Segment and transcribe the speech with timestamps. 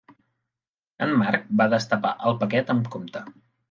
[1.07, 3.29] En Marc va destapar el paquet amb compte.